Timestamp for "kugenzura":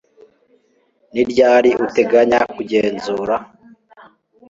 2.55-3.35